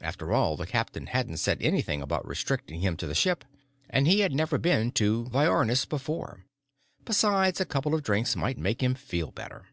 After 0.00 0.32
all, 0.32 0.56
the 0.56 0.64
captain 0.66 1.08
hadn't 1.08 1.36
said 1.36 1.60
anything 1.60 2.00
about 2.00 2.26
restricting 2.26 2.80
him 2.80 2.96
to 2.96 3.06
the 3.06 3.14
ship, 3.14 3.44
and 3.90 4.08
he 4.08 4.20
had 4.20 4.32
never 4.32 4.56
been 4.56 4.90
to 4.92 5.24
Viornis 5.24 5.84
before. 5.86 6.46
Besides, 7.04 7.60
a 7.60 7.66
couple 7.66 7.94
of 7.94 8.02
drinks 8.02 8.34
might 8.34 8.56
make 8.56 8.82
him 8.82 8.94
feel 8.94 9.30
better. 9.30 9.66